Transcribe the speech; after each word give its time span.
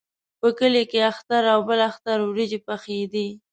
په 0.39 0.47
کلي 0.59 0.83
کې 0.91 0.99
اختر 1.11 1.43
او 1.53 1.59
بل 1.69 1.79
اختر 1.89 2.17
وریجې 2.23 2.59
پخېدې. 2.67 3.27